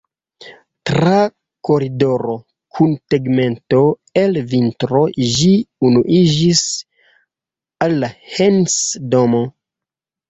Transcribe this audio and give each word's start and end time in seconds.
Tra 0.89 1.17
koridoro 1.67 2.37
kun 2.77 2.95
tegmento 3.13 3.81
el 4.21 4.41
vitro 4.55 5.03
ĝi 5.35 5.53
unuiĝis 5.91 6.65
al 7.89 7.99
la 8.05 8.11
Heinse-domo. 8.33 9.47